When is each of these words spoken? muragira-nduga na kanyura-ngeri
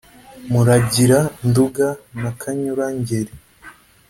muragira-nduga 0.51 1.87
na 2.21 2.31
kanyura-ngeri 2.41 3.33